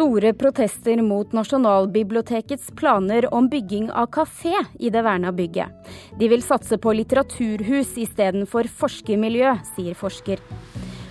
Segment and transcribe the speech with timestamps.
[0.00, 5.90] Store protester mot Nasjonalbibliotekets planer om bygging av kafé i det verna bygget.
[6.16, 10.40] De vil satse på litteraturhus istedenfor forskermiljø, sier forsker.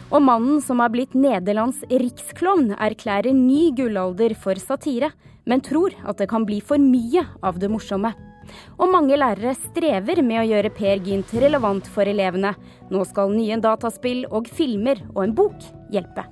[0.09, 5.11] Og mannen som har blitt Nederlands riksklovn, erklærer ny gullalder for satire,
[5.45, 8.15] men tror at det kan bli for mye av det morsomme.
[8.81, 12.55] Og mange lærere strever med å gjøre Per Gynt relevant for elevene.
[12.89, 16.25] Nå skal nye dataspill og filmer og en bok hjelpe.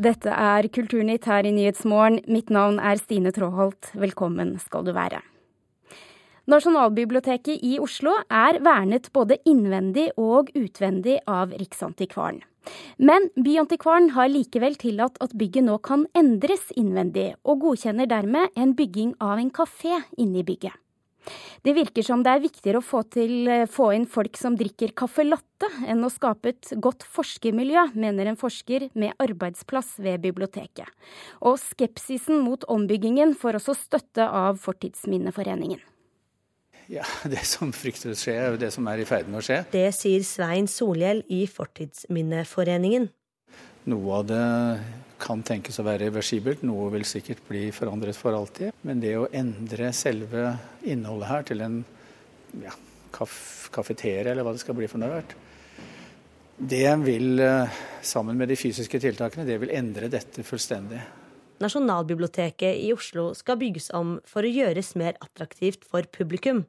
[0.00, 2.22] Dette er Kulturnytt her i Nyhetsmorgen.
[2.32, 3.90] Mitt navn er Stine Tråholt.
[3.92, 5.18] Velkommen skal du være.
[6.48, 12.40] Nasjonalbiblioteket i Oslo er vernet både innvendig og utvendig av Riksantikvaren.
[12.96, 18.72] Men Byantikvaren har likevel tillatt at bygget nå kan endres innvendig, og godkjenner dermed en
[18.76, 20.72] bygging av en kafé inne i bygget.
[21.60, 24.94] Det virker som det er viktigere å få, til, eh, få inn folk som drikker
[24.96, 30.88] caffè latte, enn å skape et godt forskermiljø, mener en forsker med arbeidsplass ved biblioteket.
[31.42, 35.80] Og skepsisen mot ombyggingen får også støtte av Fortidsminneforeningen.
[36.88, 39.44] Ja, Det som frykter å skje, er jo det som er i ferd med å
[39.44, 39.60] skje.
[39.70, 43.10] Det sier Svein Solhjell i Fortidsminneforeningen.
[43.86, 44.46] Noe av det
[45.20, 48.74] kan tenkes å være reversibelt, noe vil sikkert bli forandret for alltid.
[48.86, 50.54] Men det å endre selve
[50.88, 51.78] innholdet her til en
[52.64, 52.74] ja,
[53.14, 53.38] kaf
[53.70, 55.20] kafeteria, eller hva det skal bli for noe,
[56.60, 61.00] det vil, eh, sammen med de fysiske tiltakene, det vil endre dette fullstendig.
[61.60, 66.66] Nasjonalbiblioteket i Oslo skal bygges om for å gjøres mer attraktivt for publikum.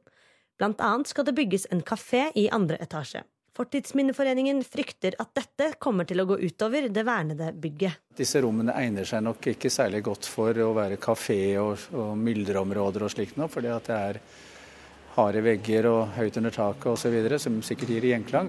[0.60, 3.24] Blant annet skal det bygges en kafé i andre etasje.
[3.52, 7.98] Fortidsminneforeningen frykter at dette kommer til å gå utover det vernede bygget.
[8.16, 13.04] Disse rommene egner seg nok ikke særlig godt for å være kafé og, og myldreområder
[13.04, 14.20] og slikt noe, fordi at det er
[15.18, 17.18] harde vegger og høyt under taket osv.
[17.44, 18.48] som sikkert gir gjenklang.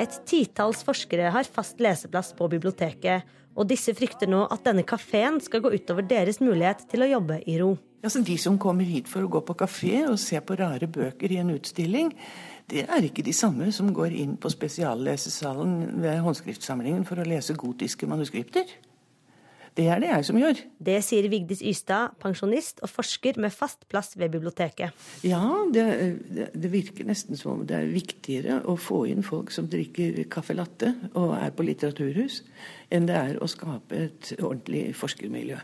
[0.00, 5.40] Et titalls forskere har fast leseplass på biblioteket, og disse frykter nå at denne kafeen
[5.42, 7.74] skal gå utover deres mulighet til å jobbe i ro.
[8.00, 11.32] Altså De som kommer hit for å gå på kafé og se på rare bøker
[11.34, 12.14] i en utstilling,
[12.70, 17.58] det er ikke de samme som går inn på spesiallesesalen ved håndskriftsamlingen for å lese
[17.58, 18.70] gotiske manuskripter.
[19.78, 20.60] Det er det jeg som gjør.
[20.82, 24.94] Det sier Vigdis Ystad, pensjonist og forsker med fast plass ved biblioteket.
[25.26, 25.42] Ja,
[25.72, 25.86] det,
[26.54, 30.56] det, virker nesten som om det er viktigere å få inn folk som drikker caffè
[30.58, 32.42] latte og er på litteraturhus,
[32.90, 35.60] enn det er å skape et ordentlig forskermiljø.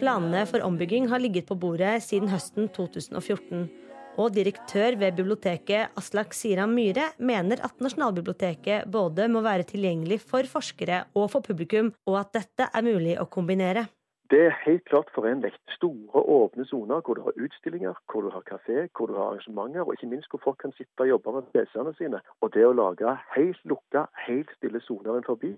[0.00, 3.68] Planene for ombygging har ligget på bordet siden høsten 2014.
[4.16, 10.48] Og direktør ved biblioteket Aslak Siram Myhre mener at Nasjonalbiblioteket både må være tilgjengelig for
[10.48, 13.84] forskere og for publikum, og at dette er mulig å kombinere.
[14.32, 15.52] Det er helt klart forenlig.
[15.76, 19.84] Store, åpne soner hvor du har utstillinger, hvor du har kafé, hvor du har arrangementer,
[19.84, 22.22] og ikke minst hvor folk kan sitte og jobbe med PC-ene sine.
[22.40, 25.52] Og det å lage helt lukka, helt stille soner forbi,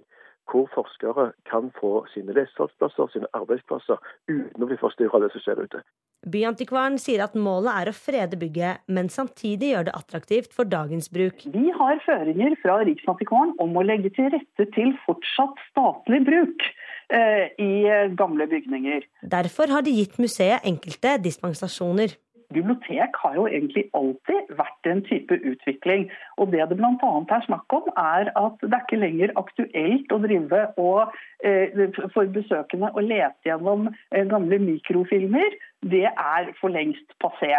[0.48, 4.00] hvor forskere kan få sine lesesalsplasser, sine arbeidsplasser,
[4.30, 5.82] uten å bli forstyrra av det som skjer ute.
[6.28, 11.06] Byantikvaren sier at målet er å frede bygget, men samtidig gjøre det attraktivt for dagens
[11.14, 11.44] bruk.
[11.54, 16.66] Vi har føringer fra Riksantikvaren om å legge til rette til fortsatt statlig bruk
[17.14, 17.70] eh, i
[18.18, 19.06] gamle bygninger.
[19.36, 22.18] Derfor har de gitt museet enkelte dispensasjoner
[22.54, 26.08] bibliotek har jo egentlig alltid vært en type utvikling.
[26.38, 27.10] Og Det det bl.a.
[27.36, 32.30] er snakk om, er at det er ikke lenger aktuelt å drive og eh, for
[32.34, 35.58] besøkende å lete gjennom eh, gamle mikrofilmer.
[35.82, 37.52] Det er for lengst passé.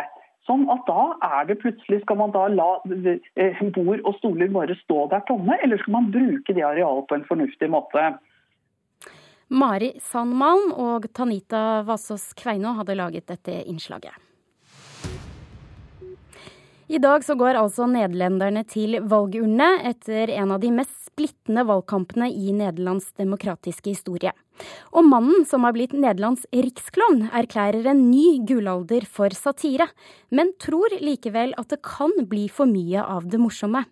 [0.48, 4.78] Sånn at da er det plutselig Skal man da la eh, bord og stoler bare
[4.82, 8.08] stå der tomme, eller skal man bruke det arealet på en fornuftig måte?
[9.50, 14.28] Mari Sandmalm og Tanita Vasås Kveino hadde laget dette innslaget.
[16.90, 22.32] I dag så går altså nederlenderne til valgurnene etter en av de mest splittende valgkampene
[22.34, 24.32] i Nederlands demokratiske historie.
[24.97, 29.86] Og mannen som har blitt Nederlands riksklovn, erklærer en ny gullalder for satire,
[30.34, 33.84] men tror likevel at det kan bli for mye av det morsomme.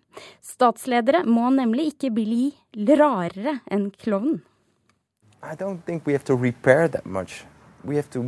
[0.42, 2.48] Statsledere må nemlig ikke bli
[2.98, 4.42] rarere enn klovnen.
[5.38, 7.44] I don't think we have to repair that much.
[7.84, 8.26] We have to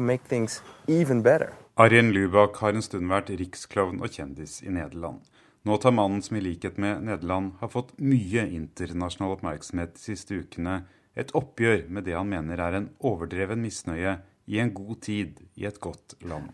[0.87, 1.60] even better.
[1.81, 5.23] Arjen Lubak har en stund vært riksklovn og kjendis i Nederland.
[5.65, 10.43] Nå tar mannen som i likhet med Nederland har fått mye internasjonal oppmerksomhet de siste
[10.43, 10.83] ukene,
[11.17, 15.65] et oppgjør med det han mener er en overdreven misnøye i en god tid i
[15.71, 16.53] et godt land.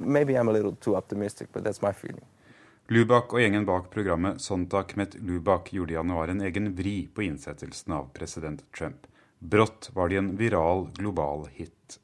[2.94, 7.26] Lubak og gjengen bak programmet Sontak met Lubak gjorde i januar en egen vri på
[7.26, 9.10] innsettelsen av president Trump.
[9.42, 11.98] Brått var de en viral global hit.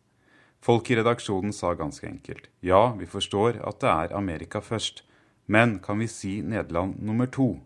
[0.63, 5.03] Folk i redaksjonen sa ganske enkelt ja, vi forstår at det er Amerika først,
[5.47, 7.57] Men kan vi si Nederland nummer to?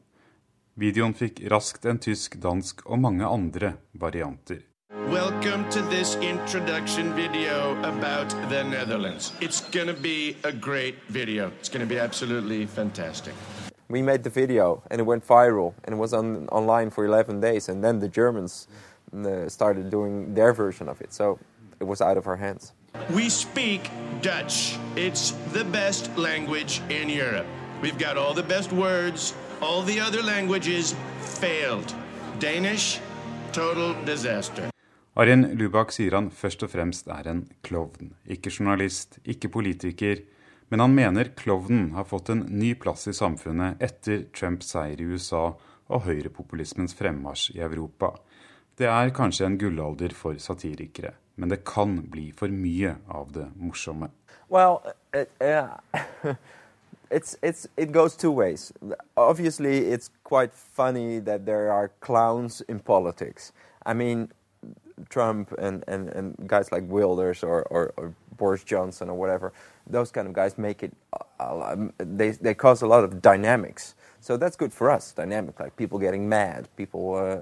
[0.75, 4.63] Videoen fikk raskt en tysk, dansk og mange andre varianter.
[5.13, 9.33] Welcome to this introduction video about the Netherlands.
[9.41, 11.51] It's gonna to be a great video.
[11.61, 13.35] It's gonna to be absolutely fantastic.
[13.91, 17.41] We made the video and it went viral and it was on, online for 11
[17.41, 18.69] days and then the Germans
[19.13, 21.13] uh, started doing their version of it.
[21.13, 21.39] So
[21.81, 22.73] it was out of our hands.
[23.15, 23.91] We speak
[24.23, 24.79] Dutch.
[24.97, 27.47] It's the best language in Europe.
[27.83, 29.35] We've got all the best words.
[29.61, 30.95] All the other languages
[31.41, 31.95] failed.
[32.41, 33.01] Danish,
[33.53, 34.71] total disaster.
[35.17, 38.11] Arjen Lubak sier han først og fremst er en klovn.
[38.29, 40.21] Ikke journalist, ikke politiker.
[40.69, 45.07] Men han mener klovnen har fått en ny plass i samfunnet etter Trumps seier i
[45.07, 45.53] USA
[45.87, 48.13] og høyrepopulismens fremmarsj i Europa.
[48.77, 53.47] Det er kanskje en gullalder for satirikere, men det kan bli for mye av det
[53.57, 54.11] morsomme.
[54.49, 54.83] Well,
[55.15, 56.35] uh, uh,
[57.11, 58.73] it's it's it goes two ways.
[59.17, 63.53] Obviously, it's quite funny that there are clowns in politics.
[63.87, 64.29] I mean,
[65.11, 69.53] Trump and, and, and guys like Wilders or, or, or Boris Johnson or whatever,
[69.87, 70.93] those kind of guys make it.
[71.99, 73.95] They they cause a lot of dynamics.
[74.21, 77.39] So that's good for us, dynamic, like people getting mad, people uh,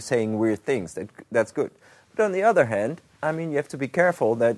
[0.00, 0.94] saying weird things.
[0.94, 1.70] That that's good.
[2.16, 4.56] But on the other hand, I mean, you have to be careful that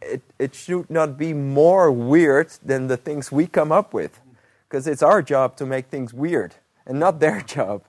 [0.00, 4.20] it, it should not be more weird than the things we come up with.
[4.68, 6.54] Because it's our job to make things weird,
[6.86, 7.82] and not their job.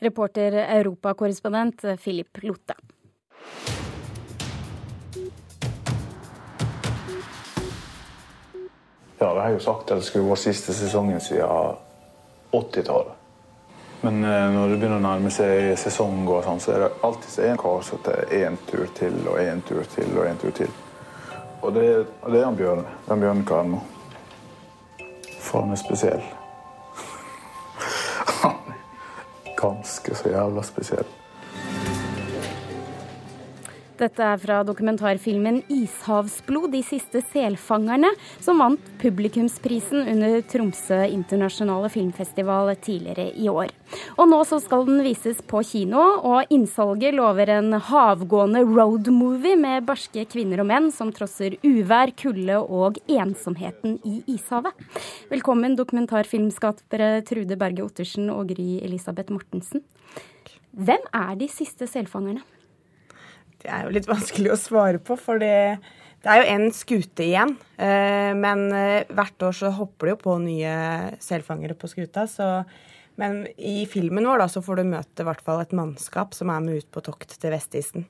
[0.00, 2.74] Reporter europakorrespondent Philip Lotte.
[9.20, 11.74] Ja, det har jeg jo sagt at det skulle vært siste sesongen siden
[12.54, 13.17] 80-tallet.
[14.00, 17.44] Men eh, når det begynner å nærme seg sesong, og sånn, så er det alltid
[17.48, 20.70] en kar som tar én tur til og én tur til og én tur til.
[21.62, 21.86] Og det,
[22.22, 22.84] og det er han Bjørn.
[23.08, 23.80] Den bjørnkaren nå.
[25.42, 26.22] For han er spesiell.
[28.42, 31.08] Han er ganske så jævla spesiell.
[33.98, 42.70] Dette er fra dokumentarfilmen 'Ishavsblod de siste selfangerne', som vant publikumsprisen under Tromsø internasjonale filmfestival
[42.78, 43.72] tidligere i år.
[44.14, 49.86] Og nå så skal den vises på kino, og innsalget lover en havgående roadmovie med
[49.88, 54.78] barske kvinner og menn som trosser uvær, kulde og ensomheten i ishavet.
[55.32, 59.82] Velkommen dokumentarfilmskapere Trude Berge Ottersen og Gry Elisabeth Mortensen.
[60.70, 62.46] Hvem er de siste selfangerne?
[63.62, 65.78] Det er jo litt vanskelig å svare på, for det,
[66.22, 67.56] det er jo en skute igjen.
[67.76, 70.76] Eh, men eh, hvert år så hopper det jo på nye
[71.22, 72.28] selfangere på skuta.
[72.30, 72.46] Så,
[73.18, 76.54] men i filmen vår da, så får du møte i hvert fall et mannskap som
[76.54, 78.06] er med ut på tokt til Vestisen.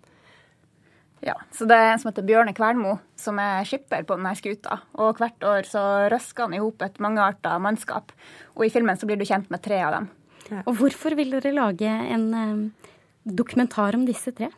[1.25, 4.79] Ja, så det er en som heter Bjørne Kvernmo, som er skipper på denne skuta.
[5.03, 8.13] Og hvert år så røsker han i hop et mangearta mannskap.
[8.55, 10.09] Og i filmen så blir du kjent med tre av dem.
[10.49, 10.63] Ja.
[10.63, 12.91] Og hvorfor vil dere lage en eh,
[13.27, 14.53] dokumentar om disse tre?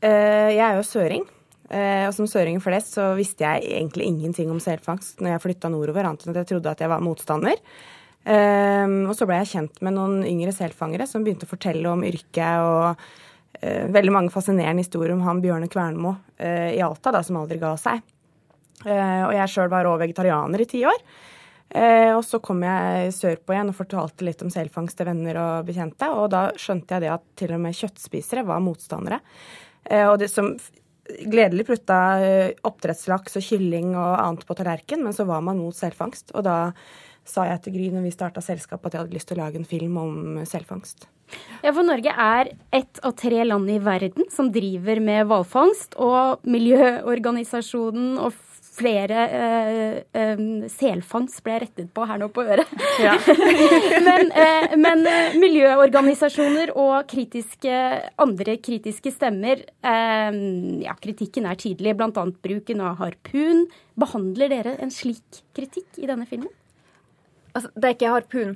[0.00, 1.24] Uh, jeg er jo søring.
[1.70, 5.70] Uh, og som søring flest så visste jeg egentlig ingenting om selfangst når jeg flytta
[5.70, 7.60] nordover, annet enn at jeg trodde at jeg var motstander.
[8.20, 12.06] Uh, og så ble jeg kjent med noen yngre selfangere som begynte å fortelle om
[12.06, 13.10] yrket og
[13.60, 17.98] veldig mange fascinerende historier om han Bjørne Kvernmo i Alta, da, som aldri ga seg.
[18.86, 21.02] og jeg sjøl var rå vegetarianer i ti år.
[21.70, 25.68] Eh, og så kom jeg sørpå igjen og fortalte litt om selfangst til venner og
[25.68, 26.08] bekjente.
[26.10, 29.20] Og da skjønte jeg det at til og med kjøttspisere var motstandere.
[29.88, 30.54] Eh, og det som
[31.26, 31.98] gledelig putta
[32.62, 36.30] oppdrettslaks og kylling og annet på tallerken, men så var man mot selfangst.
[36.38, 36.58] Og da
[37.26, 39.60] sa jeg til Gry når vi starta selskapet at jeg hadde lyst til å lage
[39.60, 40.14] en film om
[40.48, 41.08] selfangst.
[41.62, 45.94] Ja, for Norge er ett av tre land i verden som driver med hvalfangst.
[46.00, 48.34] Og miljøorganisasjonen og
[48.80, 52.70] flere eh, eh, selfangst ble rettet på her nå på øret.
[53.02, 53.14] Ja.
[54.08, 55.04] men, eh, men
[55.40, 57.76] miljøorganisasjoner og kritiske,
[58.20, 62.24] andre kritiske stemmer Ja, kritikken er tydelig, bl.a.
[62.44, 63.64] bruken av harpun.
[64.00, 66.52] Behandler dere en slik kritikk i denne filmen?
[67.54, 68.54] Altså, det er ikke harpun.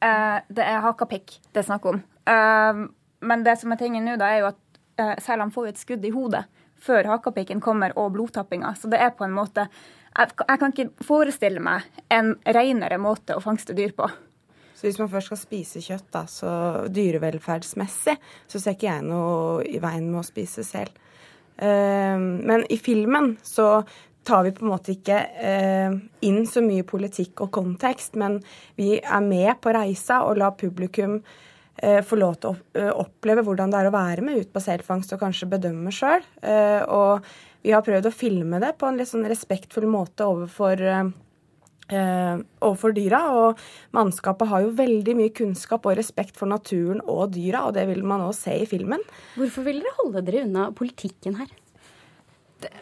[0.00, 2.00] det er hakapikk det er snakk om.
[3.20, 6.14] men det som er tingen nå, da, er jo at selene får et skudd i
[6.14, 6.44] hodet
[6.80, 8.74] før hakapikken kommer og blodtappinga.
[8.78, 9.66] Så det er på en måte
[10.10, 14.08] jeg, jeg, kan ikke forestille meg en renere måte å fangste dyr på.
[14.74, 16.50] Så hvis man først skal spise kjøtt, da, så
[16.88, 18.16] dyrevelferdsmessig,
[18.48, 20.88] så ser ikke jeg noe i veien med å spise sel.
[21.60, 23.82] Uh, men i filmen så
[24.24, 28.40] tar vi på en måte ikke uh, inn så mye politikk og kontekst, men
[28.80, 31.20] vi er med på reisa og lar publikum
[31.80, 34.60] Eh, få lov til å eh, oppleve hvordan det er å være med ut på
[34.60, 36.26] selfangst og kanskje bedømme sjøl.
[36.44, 37.24] Eh, og
[37.64, 41.08] vi har prøvd å filme det på en litt sånn respektfull måte overfor eh,
[41.90, 43.22] overfor dyra.
[43.32, 43.64] Og
[43.96, 48.04] mannskapet har jo veldig mye kunnskap og respekt for naturen og dyra, og det vil
[48.04, 49.00] man òg se i filmen.
[49.40, 51.50] Hvorfor vil dere holde dere unna politikken her?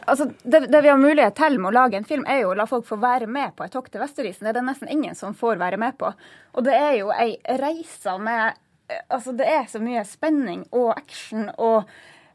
[0.06, 2.56] altså, det, det, vi har mulighet til med å lage en film, er jo å
[2.58, 4.46] la folk få være med på et tokt til Vesterisen.
[4.46, 6.10] Det er det nesten ingen som får være med på.
[6.56, 8.58] Og det er jo ei reise med
[9.08, 11.84] Altså, det er så mye spenning og action, og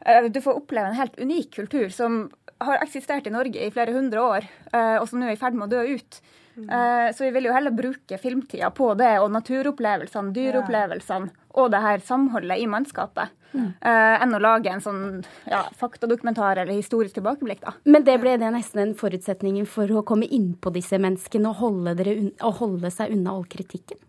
[0.05, 2.27] uh, du får oppleve en helt unik kultur som
[2.63, 5.57] har eksistert i Norge i flere hundre år, uh, og som nå er i ferd
[5.57, 6.21] med å dø ut.
[6.53, 11.81] Uh, så vi vil jo heller bruke filmtida på det, og naturopplevelsene, dyreopplevelsene og det
[11.81, 13.33] her samholdet i mannskapet.
[13.53, 13.67] Mm.
[13.85, 15.01] Enn å lage en sånn
[15.45, 17.61] ja, faktadokumentar eller historisk tilbakeblikk.
[17.61, 17.75] da.
[17.85, 21.61] Men det ble det nesten en forutsetning for å komme inn på disse menneskene og
[21.61, 22.07] holde,
[22.41, 24.01] og holde seg unna all kritikken?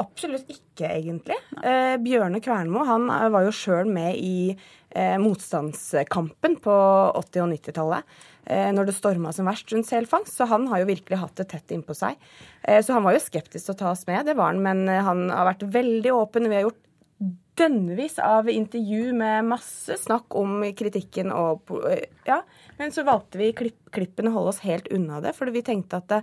[0.00, 1.36] Absolutt ikke, egentlig.
[1.62, 6.76] Eh, Bjørne Kvernmo han eh, var jo sjøl med i eh, motstandskampen på
[7.20, 8.14] 80- og 90-tallet.
[8.44, 10.34] Eh, når det storma som verst rundt selfangst.
[10.34, 12.18] Så han har jo virkelig hatt det tett innpå seg.
[12.62, 14.62] Eh, så han var jo skeptisk til å ta oss med, det var han.
[14.64, 16.50] Men eh, han har vært veldig åpen.
[16.50, 16.80] Vi har gjort
[17.60, 21.70] dønnevis av intervju med masse snakk om kritikken og
[22.26, 22.40] Ja.
[22.78, 26.00] Men så valgte vi klipp, klippene å holde oss helt unna det, for vi tenkte
[26.00, 26.22] at det,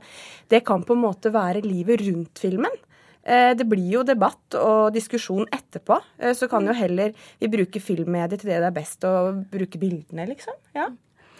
[0.51, 2.73] det kan på en måte være livet rundt filmen.
[3.23, 5.99] Eh, det blir jo debatt og diskusjon etterpå.
[6.19, 9.13] Eh, så kan jo heller vi bruke filmmediet til det det er best å
[9.51, 10.55] bruke bildene, liksom.
[10.77, 10.87] Ja.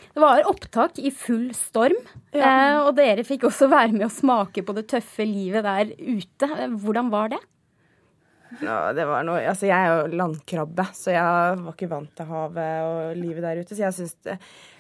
[0.10, 2.00] Det var opptak i full storm,
[2.34, 2.50] ja.
[2.50, 6.50] Eh, og dere fikk også være med å smake på det tøffe livet der ute.
[6.82, 7.40] Hvordan var det?
[8.66, 12.30] Ja, det var noe, altså Jeg er jo landkrabbe, så jeg var ikke vant til
[12.32, 13.78] havet og livet der ute.
[13.78, 14.18] Så jeg syns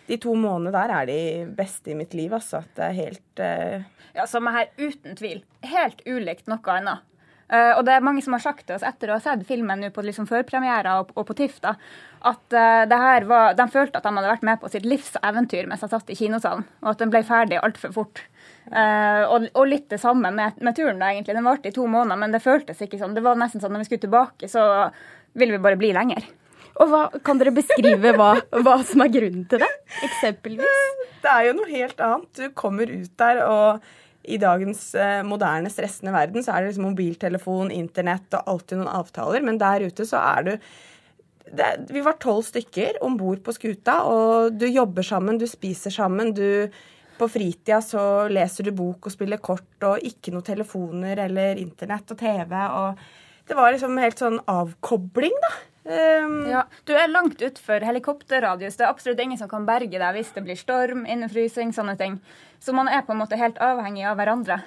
[0.09, 1.19] de to månedene der er de
[1.57, 2.33] beste i mitt liv.
[2.33, 2.63] altså.
[2.63, 3.85] At det er helt uh...
[4.15, 5.43] Ja, er her, uten tvil.
[5.65, 7.05] Helt ulikt noe annet.
[7.49, 9.81] Uh, og det er mange som har sagt til oss etter å ha sett filmen
[9.93, 11.71] på liksom førpremierer og, og, på TIFF, da,
[12.29, 15.81] at uh, var, de følte at de hadde vært med på sitt livs eventyr mens
[15.81, 18.21] de satt i kinosalen, og at den ble ferdig altfor fort.
[18.69, 21.01] Uh, og, og, litt det samme med, med, turen.
[21.01, 21.39] da egentlig.
[21.39, 23.17] Den varte i to måneder, men det føltes ikke sånn.
[23.17, 24.67] Det var nesten sånn når vi skulle tilbake, så
[25.33, 26.29] ville vi bare bli lenger.
[26.79, 28.33] Og hva, Kan dere beskrive hva,
[28.63, 29.71] hva, som er grunnen til det,
[30.07, 31.07] eksempelvis?
[31.19, 32.29] Det er jo noe helt annet.
[32.39, 36.89] Du kommer ut der, og i dagens eh, moderne, stressende verden så er det liksom
[36.91, 40.53] mobiltelefon, internett og alltid noen avtaler, men der ute så er du
[41.49, 45.93] det, Vi var tolv stykker om bord på skuta, og du jobber sammen, du spiser
[45.93, 46.33] sammen.
[46.33, 46.69] du
[47.19, 52.13] på fritida så leser du bok og spiller kort, og ikke noe telefoner eller internett
[52.13, 52.53] og TV.
[52.53, 53.01] og
[53.49, 55.51] Det var liksom helt sånn avkobling, da.
[55.89, 58.77] Um, ja, Du er langt utfor helikopterradius.
[58.77, 62.19] Det er absolutt ingen som kan berge deg hvis det blir storm, innefrysing, sånne ting.
[62.61, 64.59] Så man er på en måte helt avhengig av hverandre.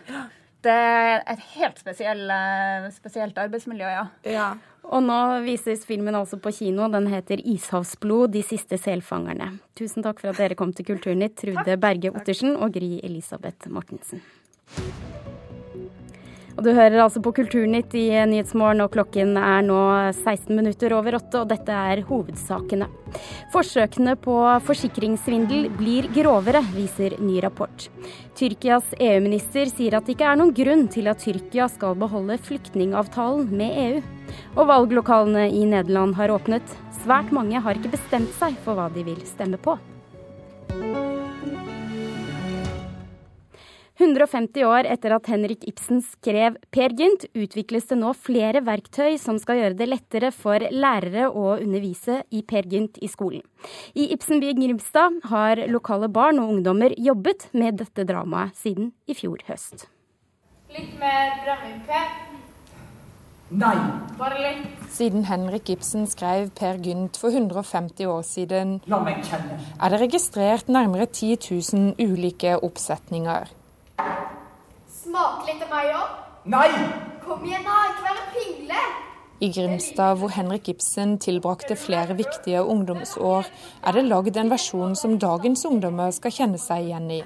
[0.62, 4.04] Det er et helt spesiell, eh, spesielt arbeidsmiljø, ja.
[4.30, 4.48] ja.
[4.82, 6.88] Og nå vises filmen altså på kino.
[6.90, 9.58] Den heter 'Ishavsblod de siste selfangerne'.
[9.78, 14.22] Tusen takk for at dere kom til Kulturnytt, Trude Berge Ottersen og Gry Elisabeth Mortensen.
[16.56, 19.78] Og du hører altså på Kulturnytt i Nyhetsmorgen, og klokken er nå
[20.10, 22.88] 16 minutter over åtte, og dette er hovedsakene.
[23.52, 27.88] Forsøkene på forsikringssvindel blir grovere, viser ny rapport.
[28.38, 33.48] Tyrkias EU-minister sier at det ikke er noen grunn til at Tyrkia skal beholde flyktningavtalen
[33.52, 34.02] med EU.
[34.56, 36.76] Og valglokalene i Nederland har åpnet.
[37.02, 39.76] Svært mange har ikke bestemt seg for hva de vil stemme på.
[44.02, 49.38] 150 år etter at Henrik Ibsen skrev Per Gynt, utvikles det nå flere verktøy som
[49.38, 53.44] skal gjøre det lettere for lærere å undervise i Per Gynt i skolen.
[53.94, 59.44] I Ibsenby Grimstad har lokale barn og ungdommer jobbet med dette dramaet siden i fjor
[59.46, 59.86] høst.
[60.72, 62.12] Litt mer brennevin, Per.
[63.52, 63.76] Nei.
[64.16, 64.84] Bare litt.
[64.92, 71.36] Siden Henrik Ibsen skrev Per Gynt for 150 år siden, er det registrert nærmere 10
[71.46, 73.52] 000 ulike oppsetninger.
[75.02, 76.20] Smake litt av meg òg?
[76.52, 76.68] Nei!
[77.22, 77.78] Kom igjen, da.
[77.92, 78.84] Ikke vær en pingle.
[79.42, 83.48] I Grimstad, hvor Henrik Ibsen tilbrakte flere viktige ungdomsår,
[83.86, 87.22] er det lagd en versjon som dagens ungdommer skal kjenne seg igjen i.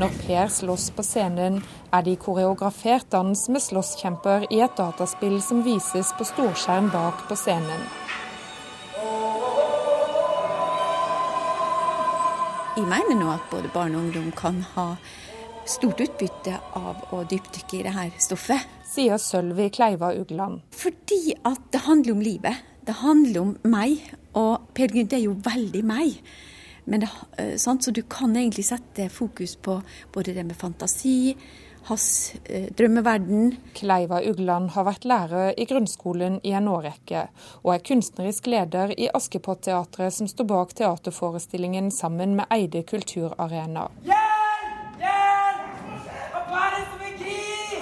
[0.00, 1.58] Når Per slåss på scenen,
[1.92, 7.26] er det i koreografert dans med slåsskjemper i et dataspill som vises på storskjerm bak
[7.28, 7.84] på scenen.
[12.80, 14.94] Jeg mener nå at både barn og ungdom kan ha
[15.68, 18.62] stort utbytte av å dypdykke i det her stoffet.
[18.88, 20.62] Sier Sølvi Kleiva Ugland.
[20.72, 22.62] Fordi at det handler om livet.
[22.88, 24.00] Det handler om meg.
[24.32, 26.22] Og Per Gynt er jo veldig meg.
[26.88, 27.10] Men det,
[27.60, 27.84] sant?
[27.84, 29.76] så du kan egentlig sette fokus på
[30.16, 31.34] både det med fantasi,
[31.88, 33.56] hans eh, drømmeverden.
[33.74, 37.26] Kleiva Ugland har vært lærer i grunnskolen i en årrekke,
[37.64, 43.88] og er kunstnerisk leder i Askepott-teatret som står bak teaterforestillingen sammen med Eide kulturarena.
[44.06, 45.00] Hjelp!
[45.00, 46.12] Hjelp!
[46.50, 47.80] Hva er det som er krig?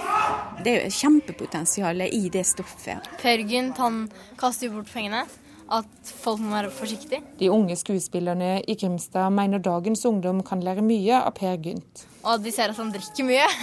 [0.64, 3.12] Det er jo kjempepotensialet i det stoffet.
[3.22, 4.06] Pørgent, han
[4.40, 5.26] kaster jo bort pengene.
[5.68, 7.20] At folk må være forsiktige.
[7.40, 12.06] De unge skuespillerne i Grimstad mener dagens ungdom kan lære mye av Per Gynt.
[12.24, 13.48] Og de ser at han drikker mye.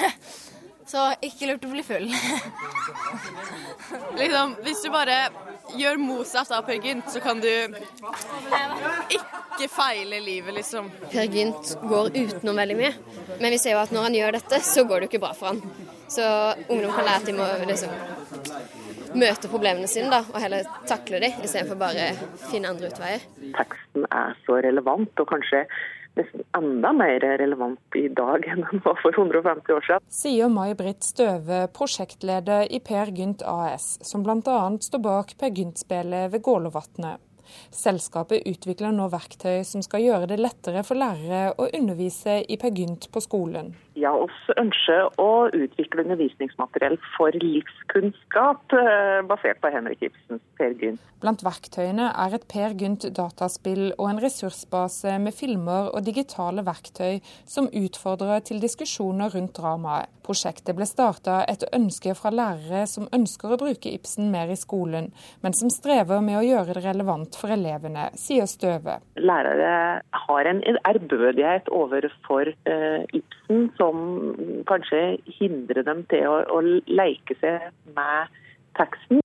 [0.86, 2.12] Så ikke lurt å bli full.
[4.20, 5.32] liksom, hvis du bare
[5.74, 10.92] gjør Mozart av Per Gynt, så kan du ikke feile livet, liksom.
[11.10, 12.94] Per Gynt går utenom veldig mye,
[13.40, 15.34] men vi ser jo at når han gjør dette, så går det jo ikke bra
[15.34, 15.90] for han.
[16.06, 16.22] Så
[16.70, 18.85] ungdom kan lære at de må liksom
[19.18, 22.12] møte problemene sine da, og heller takle dem, istedenfor bare
[22.50, 23.28] finne andre utveier.
[23.58, 25.66] Teksten er så relevant, og kanskje
[26.16, 30.08] nesten enda mer relevant i dag enn den var for 150 år siden.
[30.20, 34.60] Sier May-Britt Støve, prosjektleder i Per Gynt AS, som bl.a.
[34.88, 37.25] står bak Per Gynt-spelet ved Gålåvatnet.
[37.74, 42.74] Selskapet utvikler nå verktøy som skal gjøre det lettere for lærere å undervise i Per
[42.76, 43.74] Gynt på skolen.
[43.96, 51.04] Ja, oss ønsker å utvikle undervisningsmateriell for livskunnskap eh, basert på Henrik Ibsens Per Gynt.
[51.24, 57.22] Blant verktøyene er et Per Gynt dataspill og en ressursbase med filmer og digitale verktøy
[57.48, 60.12] som utfordrer til diskusjoner rundt dramaet.
[60.26, 65.12] Prosjektet ble starta etter ønske fra lærere som ønsker å bruke Ibsen mer i skolen,
[65.46, 69.00] men som strever med å gjøre det relevant for elevene, sier Støve.
[69.20, 74.02] Lærere har en ærbødighet overfor eh, Ibsen som
[74.70, 78.34] kanskje hindrer dem til å, å leke seg med
[78.80, 79.22] teksten.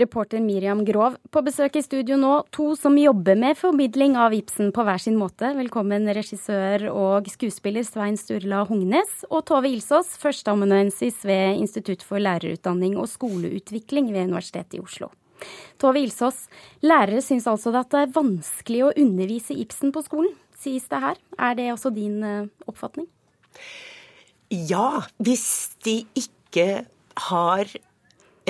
[0.00, 4.70] Reporter Miriam Grov på besøk i studio nå, to som jobber med formidling av Ibsen
[4.72, 5.50] på hver sin måte.
[5.58, 12.96] Velkommen regissør og skuespiller Svein Sturla Hognes, og Tove Ilsås, førsteamanuensis ved Institutt for lærerutdanning
[12.96, 15.12] og skoleutvikling ved Universitetet i Oslo.
[15.82, 16.46] Tove Ilsås,
[16.84, 21.20] lærere syns altså at det er vanskelig å undervise Ibsen på skolen, sies det her.
[21.38, 23.08] Er det også din eh, oppfatning?
[24.52, 26.84] Ja, hvis de ikke
[27.28, 27.70] har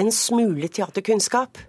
[0.01, 1.61] en smule teaterkunnskap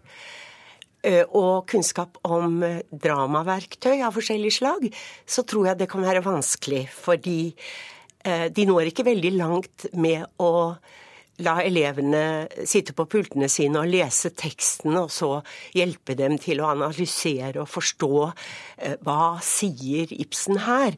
[1.05, 4.89] eh, og kunnskap om eh, dramaverktøy av forskjellig slag,
[5.25, 6.85] så tror jeg det kan være vanskelig.
[6.91, 7.41] Fordi
[8.23, 10.77] de når ikke veldig langt med å
[11.43, 15.37] la elevene sitte på pultene sine og lese teksten, og så
[15.75, 18.11] hjelpe dem til å analysere og forstå
[19.05, 20.97] hva sier Ibsen her.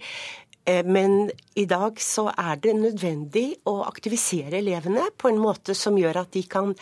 [0.85, 6.23] Men i dag så er det nødvendig å aktivisere elevene på en måte som gjør
[6.23, 6.73] at de kan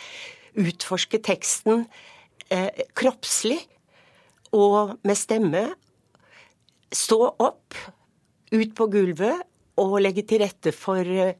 [0.54, 1.84] utforske teksten
[2.48, 3.58] eh, kroppslig
[4.54, 5.64] og med stemme.
[6.94, 7.74] Stå opp,
[8.54, 9.42] ut på gulvet
[9.82, 11.34] og legge til rette for eh,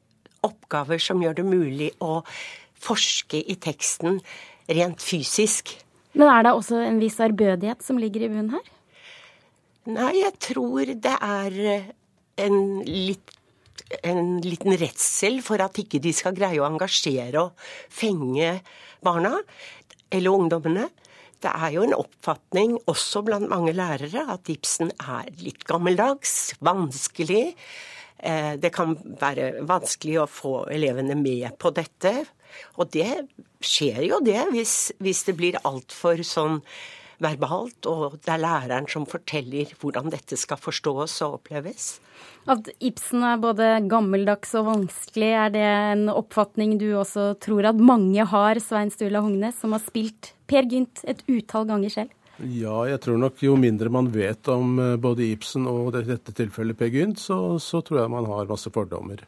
[0.47, 2.21] oppgaver som gjør det mulig å
[2.85, 4.21] forske i teksten
[4.69, 5.77] rent fysisk.
[6.15, 8.69] Men er det også en viss ærbødighet som ligger i bunnen her?
[9.91, 11.89] Nei, jeg tror det er eh,
[12.41, 13.35] en litt
[14.03, 18.57] en liten redsel for at ikke de skal greie å engasjere og fenge
[19.05, 19.37] barna
[20.15, 20.89] eller ungdommene.
[21.43, 27.53] Det er jo en oppfatning også blant mange lærere at Ibsen er litt gammeldags, vanskelig.
[28.25, 32.17] Eh, det kan være vanskelig å få elevene med på dette.
[32.81, 33.27] Og det
[33.65, 36.61] skjer jo det, hvis, hvis det blir altfor sånn
[37.23, 41.99] verbalt, og det er læreren som forteller hvordan dette skal forstås og oppleves.
[42.51, 47.81] At Ibsen er både gammeldags og vanskelig, er det en oppfatning du også tror at
[47.81, 52.21] mange har, Svein Stula Hognes, som har spilt Per Gynt et utall ganger selv?
[52.43, 56.33] Ja, jeg tror nok jo mindre man vet om eh, både Ibsen og i dette
[56.35, 59.21] tilfellet Per Gynt, så, så, tror jeg man har masse fordommer.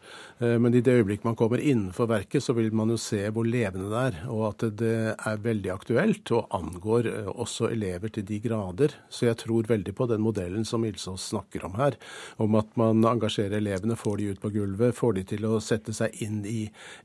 [0.43, 3.47] Eh, men i det øyeblikk man kommer innenfor verket, så vil man jo se hvor
[3.47, 8.27] levende det er, og at det er veldig aktuelt og angår eh, også elever til
[8.27, 8.97] de grader.
[9.07, 11.95] Så jeg tror veldig på den modellen som Ilsås snakker om her,
[12.43, 15.95] om at man engasjerer elevene, får de ut på gulvet, får de til å sette
[15.95, 16.65] seg inn i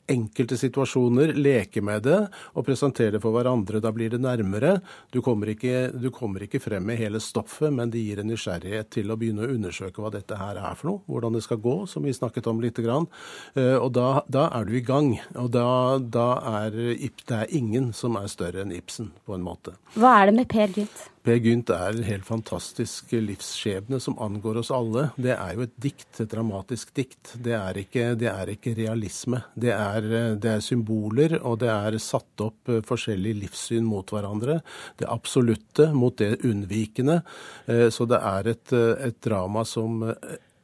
[0.10, 2.20] enkelte situasjoner, leke med det
[2.56, 3.86] og presentere det for hverandre.
[3.86, 4.80] Da blir det nærmere.
[5.14, 8.92] Du kommer ikke du kommer ikke frem med hele stoffet, men det gir en nysgjerrighet
[8.96, 11.76] til å begynne å undersøke hva dette her er for noe, hvordan det skal gå,
[11.90, 13.08] som vi snakket om lite grann.
[13.56, 15.14] Eh, og da, da, er du i gang.
[15.36, 15.68] Og da,
[16.02, 16.28] da
[16.62, 19.76] er det er ingen som er større enn Ibsen, på en måte.
[20.00, 21.08] Hva er det med Per Gynt?
[21.22, 25.04] Per Gynt er en helt fantastisk livsskjebne som angår oss alle.
[25.22, 27.36] Det er jo et dikt, et dramatisk dikt.
[27.46, 29.44] Det er ikke, det er ikke realisme.
[29.54, 30.08] Det er,
[30.42, 34.60] det er, symboler, og det er satt opp eh, forskjellige livssyn mot hverandre.
[34.98, 37.22] Det absolutte mot det unnvikende.
[37.70, 40.02] Eh, så det er et, eh, et drama som,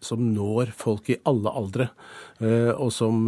[0.01, 1.91] som når folk i alle aldre,
[2.77, 3.25] og som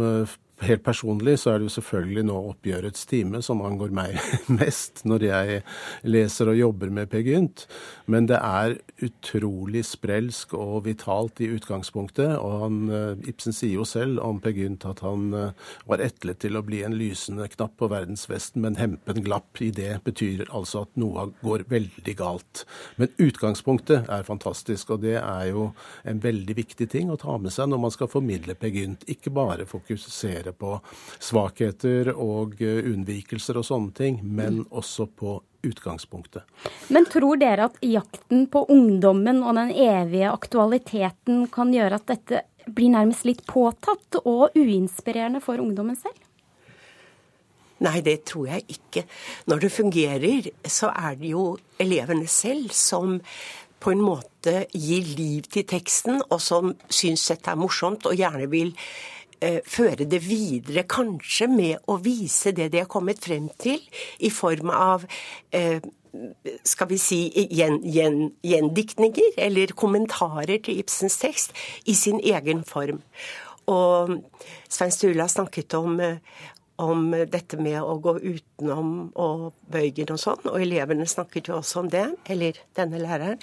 [0.66, 4.18] helt personlig så er det jo selvfølgelig nå oppgjørets time som angår meg
[4.60, 5.60] mest når jeg
[6.08, 7.66] leser og jobber med Per Gynt.
[8.10, 12.34] Men det er utrolig sprelsk og vitalt i utgangspunktet.
[12.38, 16.40] Og han, eh, Ibsen sier jo selv om Per Gynt at han eh, var etlet
[16.42, 20.84] til å bli en lysende knapp på verdensvesten, men hempen glapp i det betyr altså
[20.86, 22.64] at noe går veldig galt.
[23.00, 25.70] Men utgangspunktet er fantastisk, og det er jo
[26.08, 29.06] en veldig viktig ting å ta med seg når man skal formidle Per Gynt.
[29.10, 30.80] Ikke bare fokusere fokusere på
[31.20, 36.42] svakheter og eh, unnvikelser og sånne ting, men også på utgangspunktet.
[36.88, 42.42] Men tror dere at jakten på ungdommen og den evige aktualiteten kan gjøre at dette
[42.66, 46.16] blir nærmest litt påtatt og uinspirerende for ungdommen selv?
[47.80, 49.06] Nei, det tror jeg ikke.
[49.48, 53.20] Når det fungerer, så er det jo elevene selv som
[53.80, 58.48] på en måte gir liv til teksten, og som syns dette er morsomt og gjerne
[58.52, 58.74] vil
[59.40, 63.80] føre det videre, kanskje med å vise det de har kommet frem til,
[64.20, 65.06] i form av
[65.56, 65.80] eh,
[66.66, 67.20] skal vi si
[67.54, 71.54] gjen, gjen, gjendiktninger eller kommentarer til Ibsens tekst
[71.86, 73.02] i sin egen form.
[73.70, 74.16] Og
[74.68, 76.00] Svein Stula snakket om,
[76.82, 81.84] om dette med å gå utenom og bøygen og sånn, og elevene snakket jo også
[81.84, 83.38] om det, eller denne læreren.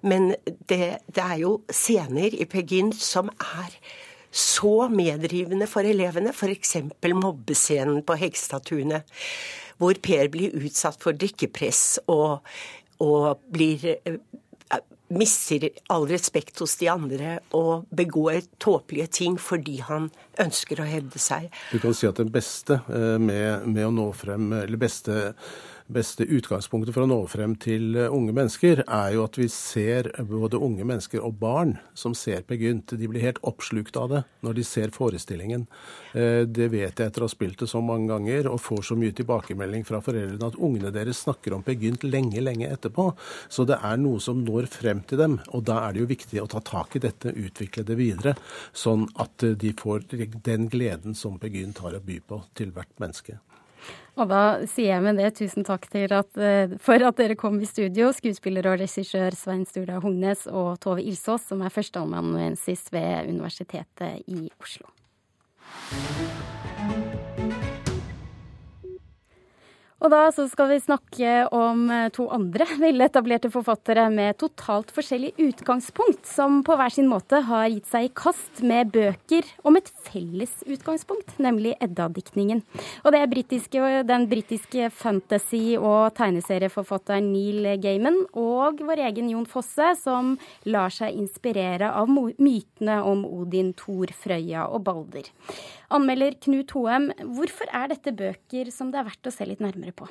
[0.00, 0.34] Men
[0.68, 3.76] det, det er jo scener i Pegin som er
[4.30, 6.76] så medrivende for elevene, f.eks.
[7.02, 9.08] mobbescenen på Hegstadtunet,
[9.80, 12.46] hvor Per blir utsatt for drikkepress og,
[13.02, 14.20] og blir eh,
[15.10, 20.08] mister all respekt hos de andre og begår tåpelige ting fordi han
[20.40, 21.48] ønsker å hevde seg.
[21.72, 25.32] Du kan si at det beste eh, med, med å nå frem, eller beste
[25.92, 30.10] beste utgangspunktet for å nå frem til eh, unge mennesker, er jo at vi ser
[30.28, 32.94] både unge mennesker og barn som ser Per Gynt.
[32.98, 35.66] De blir helt oppslukt av det når de ser forestillingen.
[36.14, 38.98] Eh, det vet jeg etter å ha spilt det så mange ganger, og får så
[39.00, 43.10] mye tilbakemelding fra foreldrene at ungene deres snakker om Per Gynt lenge, lenge etterpå.
[43.50, 45.38] Så det er noe som når frem til dem.
[45.54, 48.36] Og da er det jo viktig å ta tak i dette, utvikle det videre,
[48.72, 50.08] sånn at de får
[50.46, 53.40] den gleden som Per Gynt har å by på til hvert menneske.
[54.20, 57.68] Og da sier jeg med det tusen takk at, eh, for at dere kom i
[57.68, 64.22] studio, skuespiller og regissør Svein Sturla Hognes og Tove Ilsås, som er førsteamanuensis ved Universitetet
[64.26, 64.86] i Oslo.
[70.00, 76.24] Og da skal vi snakke om eh, to andre veletablerte forfattere med totalt forskjellig utgangspunkt,
[76.24, 80.54] som på hver sin måte har gitt seg i kast med bøker om et felles
[80.64, 82.62] utgangspunkt, nemlig Edda-diktningen.
[83.04, 89.48] Og det er britiske, den britiske fantasy- og tegneserieforfatteren Neil Gaiman og vår egen Jon
[89.48, 95.28] Fosse, som lar seg inspirere av mytene om Odin, Thor, Frøya og Balder.
[95.90, 99.89] Anmelder Knut Hoem, hvorfor er dette bøker som det er verdt å se litt nærmere
[99.96, 100.08] på?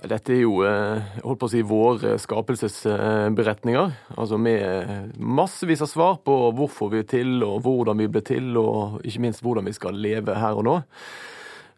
[0.00, 3.90] Dette er jo eh, holdt på å si, våre skapelsesberetninger.
[4.16, 8.54] Altså med massevis av svar på hvorfor vi er til, og hvordan vi ble til,
[8.56, 10.78] og ikke minst hvordan vi skal leve her og nå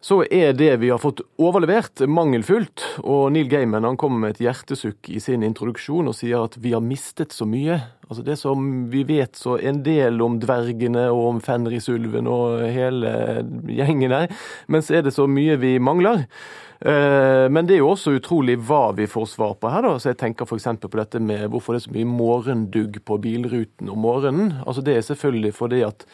[0.02, 2.82] så er det vi har fått overlevert, mangelfullt.
[3.06, 6.72] Og Neil Gaiman han kommer med et hjertesukk i sin introduksjon og sier at vi
[6.74, 7.78] har mistet så mye.
[8.08, 13.14] Altså Det som vi vet så en del om dvergene og om Fenrisulven og hele
[13.70, 14.34] gjengen her,
[14.66, 16.26] men så er det så mye vi mangler.
[16.82, 19.86] Eh, men det er jo også utrolig hva vi får svar på her.
[19.86, 20.66] da, så Jeg tenker f.eks.
[20.82, 24.54] på dette med hvorfor det er så mye morgendugg på bilruten om morgenen.
[24.66, 26.06] Altså Det er selvfølgelig fordi at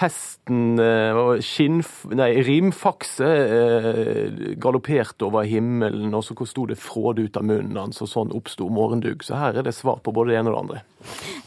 [0.00, 1.82] Hesten eh, og skinn...
[2.16, 8.00] Nei, rimfakse eh, galopperte over himmelen, og så sto det fråde ut av munnen hans,
[8.00, 9.24] og sånn oppsto morgendugg.
[9.26, 10.80] Så her er det svar på både det ene og det andre.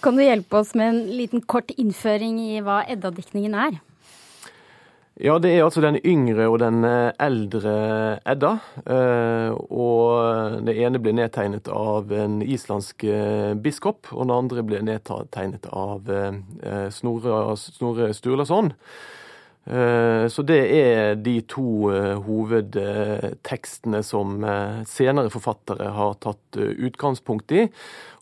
[0.03, 3.81] Kan du hjelpe oss med en liten kort innføring i hva Edda-diktningen er?
[5.21, 7.73] Ja, det er altså den yngre og den eh, eldre
[8.26, 8.56] Edda.
[8.82, 14.82] Eh, og det ene ble nedtegnet av en islandsk eh, biskop, og den andre ble
[14.82, 16.10] nedtegnet av
[16.95, 18.73] Snorre, Snorre Sturlason.
[19.63, 21.88] Så det er de to
[22.26, 24.43] hovedtekstene som
[24.91, 27.63] senere forfattere har tatt utgangspunkt i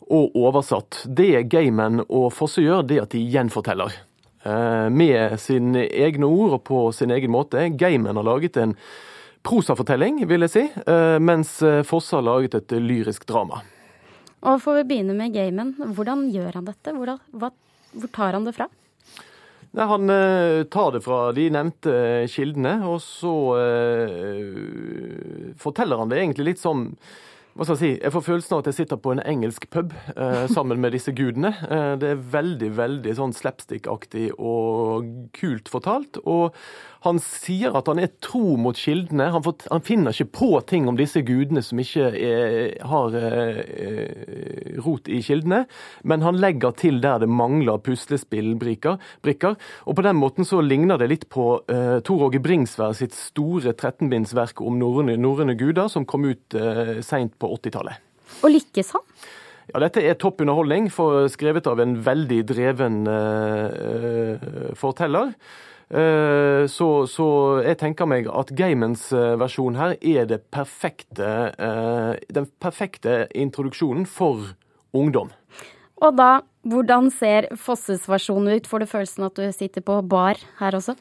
[0.06, 1.00] og oversatt.
[1.10, 3.90] Det gamen og Fosse gjør, det at de gjenforteller.
[4.42, 7.68] Eh, med sine egne ord og på sin egen måte.
[7.78, 8.74] Geimen har laget en
[9.46, 13.62] prosafortelling, vil jeg si, eh, mens eh, Fosse har laget et lyrisk drama.
[14.42, 16.90] Og Får vi begynne med Geimen, Hvordan gjør han dette?
[16.96, 17.52] Hvor, hva,
[17.94, 18.66] hvor tar han det fra?
[19.72, 20.10] Nei, Han
[20.68, 21.92] tar det fra de nevnte
[22.28, 26.90] kildene, og så eh, forteller han det egentlig litt sånn
[27.52, 29.90] hva skal Jeg si, jeg får følelsen av at jeg sitter på en engelsk pub
[30.16, 31.50] eh, sammen med disse gudene.
[31.66, 36.16] Eh, det er veldig veldig sånn slapstick-aktig og kult fortalt.
[36.24, 36.56] Og
[37.02, 39.30] Han sier at han er tro mot kildene.
[39.34, 44.78] Han, får, han finner ikke på ting om disse gudene som ikke er, har eh,
[44.84, 45.64] rot i kildene,
[46.06, 49.00] men han legger til der det mangler puslespillbrikker.
[49.26, 53.74] Og på den måten så ligner det litt på eh, Tor Åge Bringsvær sitt store
[53.74, 57.98] 13-bindsverk om norrøne guder, som kom ut eh, seint på 80-tallet.
[58.42, 59.06] Og lykkes han?
[59.72, 60.88] Ja, Dette er topp underholdning,
[61.32, 65.30] skrevet av en veldig dreven uh, forteller.
[65.92, 67.26] Uh, så, så,
[67.66, 74.54] jeg tenker meg at Gamens versjon her er perfekte, uh, den perfekte introduksjonen for
[74.96, 75.32] ungdom.
[76.02, 76.30] Og da,
[76.66, 78.66] hvordan ser Fosses versjon ut?
[78.66, 80.96] Får du følelsen at du sitter på bar her også?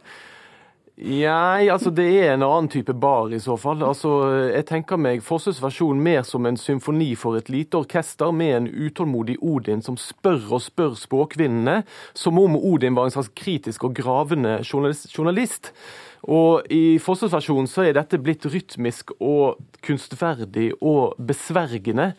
[1.01, 3.81] Nei, altså det er en annen type bar i så fall.
[3.81, 4.11] Altså,
[4.53, 8.67] Jeg tenker meg Fosses versjon mer som en symfoni for et lite orkester med en
[8.69, 11.81] utålmodig Odin som spør og spør spåkvinnene,
[12.13, 15.71] som om Odin var en slags kritisk og gravende journalist.
[16.29, 22.11] Og i Fosses versjon så er dette blitt rytmisk og kunstferdig og besvergende.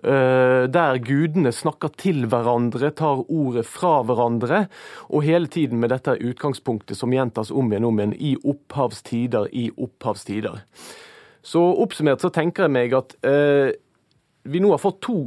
[0.00, 4.64] Eh, der gudene snakker til hverandre, tar ordet fra hverandre,
[5.12, 9.68] og hele tiden med dette utgangspunktet som gjentas om igjen om igjen i opphavstider, i
[9.76, 10.62] opphavstider.
[11.44, 13.76] Så oppsummert så tenker jeg meg at eh,
[14.48, 15.18] vi nå har fått to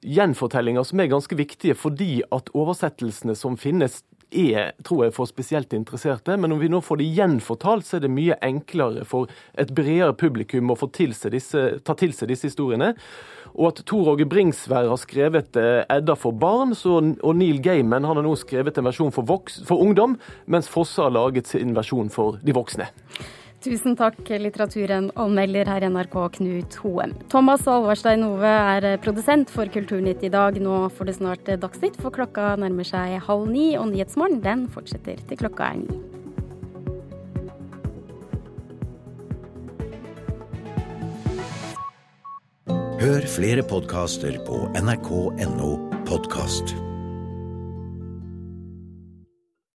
[0.00, 5.72] gjenfortellinger som er ganske viktige, fordi at oversettelsene som finnes er, tror jeg, for spesielt
[5.76, 6.36] interesserte.
[6.40, 10.14] Men om vi nå får det gjenfortalt, så er det mye enklere for et bredere
[10.14, 12.94] publikum å til disse, ta til seg disse historiene.
[13.56, 18.06] Og at Tor Åge Bringsvær har skrevet eh, Edda for barn, så, og Neil Gaiman
[18.06, 20.16] har nå skrevet en versjon for, voks, for ungdom,
[20.46, 22.90] mens Fosse har laget sin versjon for de voksne.
[23.60, 27.12] Tusen takk, litteraturen anmelder her i NRK, Knut Hoem.
[27.28, 30.56] Thomas Alvarstein Ove er produsent for Kulturnytt i dag.
[30.64, 35.20] Nå får det snart Dagsnytt, for klokka nærmer seg halv ni, og Nyhetsmorgen den fortsetter
[35.28, 36.00] til klokka er ni.
[43.00, 45.74] Hør flere podkaster på nrk.no
[46.08, 46.89] podkast.